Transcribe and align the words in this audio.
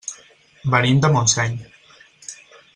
Venim 0.75 1.03
de 1.05 1.13
Montseny. 1.17 1.55